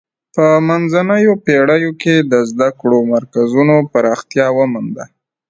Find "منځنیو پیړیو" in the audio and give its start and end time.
0.67-1.91